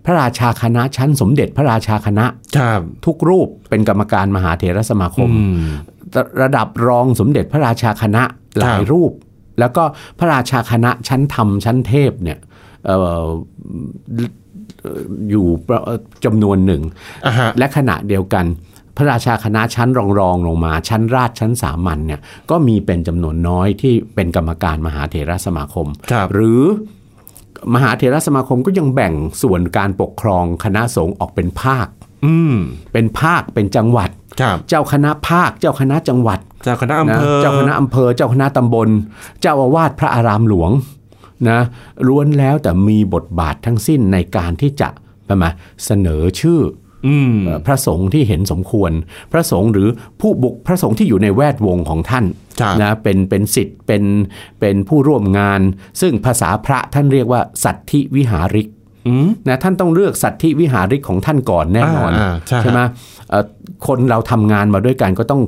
[0.04, 2.24] พระราชาคณะชั้นสมเด็จพระราชาคณะ
[2.56, 5.56] ครับทุกรูปเป็นกรรมการมหาเถรสมาคมอืม
[6.16, 8.22] ระระดับรองสมเด็จพระราชาคณะ
[8.58, 9.12] หลายครับรูป
[9.60, 9.82] แล้วก็
[10.18, 13.26] พระราชาคณะชั้นธรรมชั้นเทพเนี่ยเอ่อ
[15.30, 15.80] อยู่ประ
[16.24, 16.82] จำนวนหนึ่ง
[17.26, 18.44] อ่าฮะและขณะเดียวกัน
[18.96, 26.62] พระราชาคณะชั้นรองรองๆลงมา ชั้นราชชั้นสามัญเนี่ยก็มีเป็นจำนวนน้อยที่เป็นกรรมการมหาเถรสมาคมครับหรือ
[27.74, 29.12] มหาเถรสมาคมก็ยังแบ่ง
[29.42, 31.86] ส่วนการปกครองคณะสงฆ์ออกเป็นภาค
[32.24, 32.54] อืม
[32.92, 38.88] เป็นภาคเป็นจังหวัดครับเจ้าคณะภาค เจ้าคณะจังหวัด เจ้าคณะอำนะเภอ เจ้าคณะอำเภอ เจ้าคณะตำบล
[39.40, 40.70] เจ้าอาวาสพระอารามหลวง
[41.48, 41.60] นะ
[42.06, 44.88] ล้วนแล้วแต่มีบทบาททั้งสิ้นในการที่จะ
[45.28, 45.48] ประมา
[45.84, 46.60] เสนอชื่อ
[47.06, 48.92] อืมเอ่อพระสงฆ์ที่เห็นสมควร
[49.32, 49.88] พระสงฆ์หรือ
[50.20, 52.24] ผู้บุคพระสงฆ์ที่อยู่ในแวดวงของท่าน
[52.60, 54.02] ครับนะเป็นเป็นสิทธิ์เป็น
[54.60, 55.60] เป็นผู้ร่วมงาน
[56.00, 58.68] ซึ่งภาษาพระท่านเรียกว่าสัตธิวิหาริก
[59.08, 62.80] อืมนะท่านต้องเลือกสัตธิวิหาริกของท่านก่อนแน่นอนอ่าอ่าใช่ไหม
[63.30, 63.44] เอ่อ
[63.86, 65.42] คนเราทำงานมาด้วยกันก็ต้อง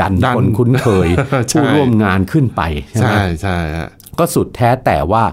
[0.00, 1.08] ดันดันคนคุ้นเคย
[1.48, 5.24] ใช่ผู้ร่วมงานขึ้นไปใช่ไหมใช่ใช่ฮะ ก็สุดแท้แต่ว่า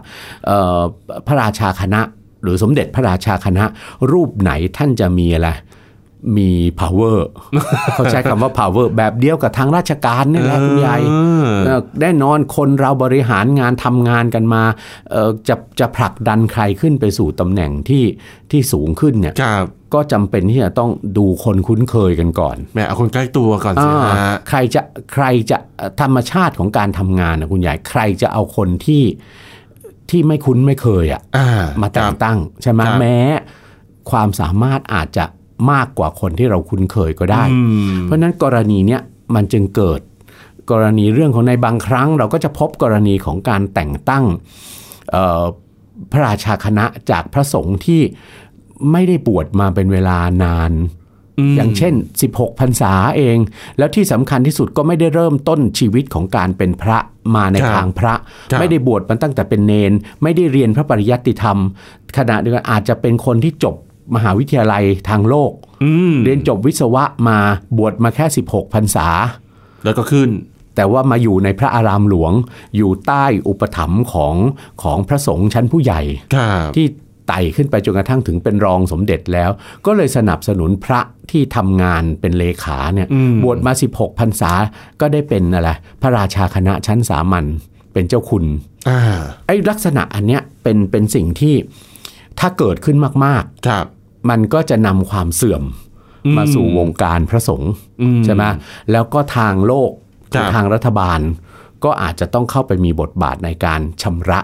[1.27, 2.01] พระราชาคณะ
[2.43, 3.63] หรือสมเด็จพระราชาคณะ
[4.11, 5.49] รูปไหนท่านจะมีอะไร
[6.37, 7.17] มี power
[7.93, 14.63] เขาใช้คำว่า power แบบเดียวกับทางราชการนี่แหละคุณยายเออเอ่อแน่นอนคนเราบริหารงานทำงานกันมา
[15.11, 18.03] เอ่อจะจะผลักดันใครขึ้นไปสู่ตำแหน่งที่
[18.51, 24.81] ที่สูงขึ้นเนี่ยครับก็จำเป็นที่จะต้องดูคนคุ้นเคยกันก่อนแหม่เอาคนใกล้ตัวก่อนสิอ่าฮะใครจะ
[25.13, 29.03] ใครจะเอ่อธรรมชาติของการทำงานนะคุณใหญ่ใครจะเอาคนที่
[30.09, 31.49] ที่ไม่คุ้นไม่เคยอะอ่า
[31.81, 33.17] มาแต่คงรับตั้งใช่ไหมครับแม้
[34.11, 35.25] ความสามารถอาจจะ
[35.71, 37.59] มากกว่าคนที่เราคุ้นเคยก็ได้อื
[37.93, 39.01] มเพราะฉะนั้นกรณีเนี้ย
[39.35, 40.01] มันจึงเกิด
[40.71, 44.25] กรณีเรื่องของในบางครั้ง เราก็จะพบกรณีของการแต่งตั้ง
[45.11, 45.43] เอ่อ
[46.11, 48.01] พระราชาคณะจากพระสงฆ์ที่
[48.91, 50.73] ไม่ได้บวชมาเป็นเวลานาน
[51.55, 51.93] อย่างเช่น
[52.27, 53.37] 16พรรษาเอง
[53.77, 56.97] แล้วที่สำคัญที่สุดก็ไม่ได้เริ่มต้นชีวิตของการเป็นพระ
[57.35, 58.13] มาในครับทางพระ
[58.51, 61.57] ครับไม่ได้บวชมาตั้งแต่เป็นเนน ไม่ได้เรียนพระปริยัติธรรม
[62.17, 63.75] ขณะเดียวกันอาจจะเป็นคนที่จบ
[64.15, 65.51] มหาวิทยาลัยทางโลก
[65.83, 67.37] อืมเรียนจบวิศวะมา
[67.77, 69.07] บวชมาแค่ 16พรรษา
[69.83, 70.29] แล้วก็ขึ้น
[70.75, 72.33] แต่ว่ามาอยู่ในพระอารามหลวง
[72.75, 74.35] อยู่ใต้อุปถัมภ์ของ
[74.83, 76.01] ของพระสงฆ์ชั้นผู้ใหญ่
[76.35, 76.85] ครับที่
[77.27, 79.49] ไต่ขึ้นไปจนกระทั่งถึงเป็นรองสมเด็จแล้ว
[79.85, 80.99] ก็เลยสนับสนุนพระ
[81.31, 84.51] ที่ทำงานเป็นเลขาเนี่ยอืมบวชมา 16พรรษา
[85.01, 87.45] ก็ได้เป็นอะไรพระราชาคณะชั้นสามัญ
[87.93, 88.45] เป็นเจ้าคุณ
[88.89, 88.99] อ่า
[89.47, 91.55] ไอ้ลักษณะอันเนี้ยเป็นเป็นสิ่งที่
[92.39, 95.63] ถ้าเกิดขึ้นมากครับๆมันก็จะนำความเสื่อม
[96.25, 98.43] อืมมาสู่วงการพระสงฆ์อืมใช่ไหม
[98.91, 99.91] แล้วก็ทางโลก
[100.33, 101.19] ครับทางรัฐบาล
[101.83, 104.39] ก็อาจจะต้องเข้าไปมีบทบาทในการชำระ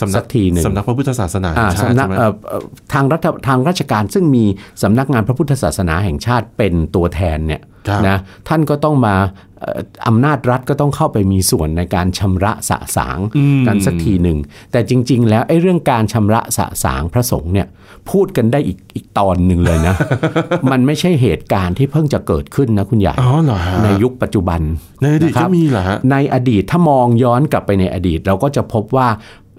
[0.00, 4.44] สำนัสักกทีหนึ่งสำนักพระพุทธศาสนาอ่าแห่งชาติสำนักใช่ไหมเอ่อเอ่อทางรัฐทางราชการซึ่งมี
[4.82, 9.14] สำนักงานพระพุทธศาสนาแห่งชาติเป็นตัวแทนเนี่ยครับนะท่านก็ต้องมา
[9.53, 14.38] เอ่ออำนาจรัฐก็ต้องเข้าไปมีส่วนในการชำระสะสางอืมกันสักทีหนึ่ง
[14.72, 17.66] แต่จริง ๆ แล้วไอ้เรื่องการชำระสะสางพระสงฆ์เนี่ย
[18.10, 19.94] พูดกันได้อีกอีกตอนหนึ่งเลยนะ
[20.70, 24.60] มันไม่ใช่เหตุการณ์ที่เพิ่งจะเกิดขึ้นนะคุณใหญ่อ๋อเหรอฮะในยุคปัจจุบัน
[25.02, 29.08] ในอดีตนะคก็รับมีเหรอฮะในอดีตถ้ามองย้อนกลับไปในอดีต เราก็จะพบว่า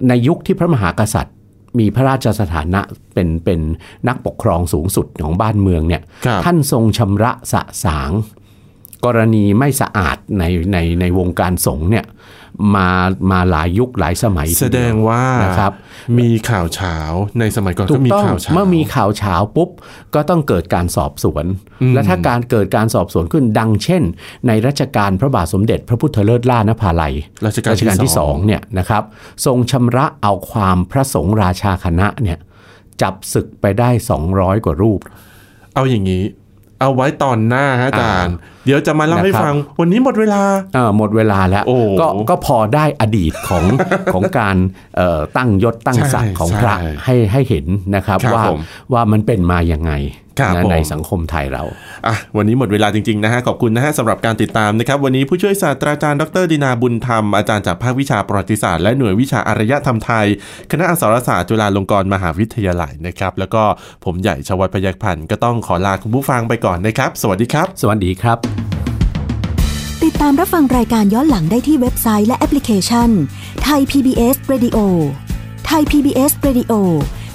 [0.07, 1.35] ในยุคที่พระมหากษัตริย์
[1.79, 2.81] มีพระราชสถานะ
[3.13, 3.59] เป็นเป็น
[4.07, 8.11] นักปกครองสูงสุดของบ้านเมืองเนี่ยครับท่านทรงชำระสะสาง
[9.05, 12.05] กรณีไม่สะอาดในในในวงการสงฆ์เนี่ย
[12.75, 12.89] มา
[13.31, 15.71] มาหลายยุคหลายสมัยทีแสเยดงว่านะครับ
[16.19, 16.97] มีข่าวเช้า
[17.39, 19.69] ในสมัยก่อนถูก็กมีต้องข่าวเช้าเมื่อมีข่าวเช้าปุ๊บ
[20.15, 21.45] ก็ต้องเกิดการสอบสวน
[21.93, 24.03] และถ้าการเกิดการสอบสวนขึ้นดังเช่น
[24.47, 27.13] ในรัชกาลพระบาทสมเด็จพระพุทธเลิศล่านภาลัย
[27.45, 29.03] รัชกาลรัชกาลที่สองเนี่ยนะครับ
[29.45, 32.37] ทรงชำระเอาความพระสงฆ์ราชาคณะเนี่ย
[33.01, 33.89] จับศึกไปได้
[34.27, 34.99] 200 กว่ารูป
[35.75, 36.23] เอาอย่างนี้
[36.81, 38.35] เอาไว้ตอนหน้าฮะอาจารย์
[38.65, 40.41] เดี๋ยวจะมาเล่าให้นะครับฟัง วันนี้หมดเวลา
[40.73, 43.63] เอ่อหมดเวลาแล้วโอ้ก็ก็พอได้อดีตของ
[44.13, 44.55] ของการ
[44.95, 48.59] เอ่อตั้งยศตั้งศักดิ์ของพระใช่ให้ให้เห็นนะครับครับว่าผม
[48.93, 50.24] ว่ามันเป็นมาอย่างไงครับนะผม
[50.71, 51.63] ในสังคมไทยเรา
[52.07, 60.25] อะวันนี้หมดเวลาจริงๆนะฮะขอบคุณนะฮะสำหรับการติดตามนะครับ วันนี้ผู้ช่วยศาสตราจารย์ดรดินาบุญธรรม อาจารย์จากภาควิชาประวัติศาสตร์และหน่วยวิชาอารยธรรมไทย
[60.71, 63.63] คณะอักษรศาสตร์จุฬาลงกรณ์มหาวิทยาลัยนะครับ แล้วก็
[64.05, 68.37] ผมใหญ่ชวัฒน์พยัคฆ์พันธ์ก็ต้องขอลาคุณผู้ฟังไปก่อนนะครับ สวัสดีครับ สวัสดีครับ
[70.03, 73.09] ติดตามรับฟังรายการย้อนหลังได้ที่เว็บไซต์และแอปพลิเคชัน
[73.63, 74.77] ไทย PBS Radio
[75.65, 76.73] ไทย PBS Radio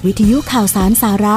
[0.06, 1.36] วิทยุข่าวสารสาระ